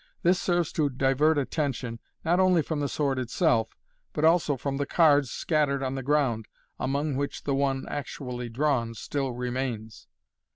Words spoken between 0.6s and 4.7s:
to divert attention, not only from the sword itself, but also